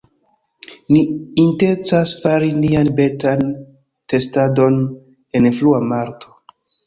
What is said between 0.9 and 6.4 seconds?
Ni intencas fari nian betan testadon en frua marto